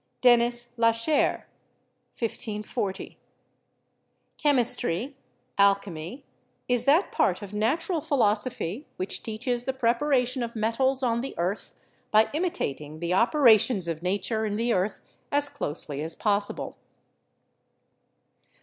[0.19, 1.45] Denis Lachaire
[2.17, 3.19] (1540[?]).
[4.39, 5.15] "Chemistry
[5.59, 6.23] (al chemy)
[6.67, 11.75] is that part of natural philosophy which teaches the preparation of metals on the earth
[12.09, 15.01] by imi tating the operations of Nature in the earth
[15.31, 16.77] as closely as possible."